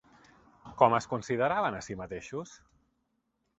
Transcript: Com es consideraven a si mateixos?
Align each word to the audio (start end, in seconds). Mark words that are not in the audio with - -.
Com 0.79 0.95
es 0.99 1.07
consideraven 1.11 1.79
a 1.79 1.83
si 1.89 1.99
mateixos? 2.01 2.57